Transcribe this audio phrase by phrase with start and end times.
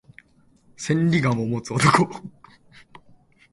[0.77, 2.09] 千里眼を持つ男